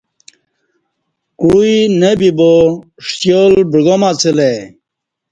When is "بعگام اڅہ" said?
3.71-4.31